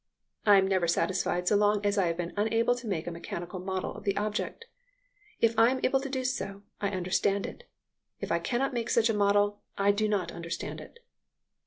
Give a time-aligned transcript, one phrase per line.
[0.47, 3.59] I am never satisfied so long as I have been unable to make a mechanical
[3.59, 4.65] model of the object.
[5.41, 7.69] If I am able to do so, I understand it.
[8.19, 10.97] If I cannot make such a model, I do not understand it."